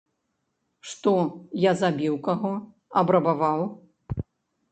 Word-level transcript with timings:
Што, 0.91 1.11
я 1.65 1.73
забіў 1.81 2.17
каго, 2.27 2.53
абрабаваў? 3.01 3.61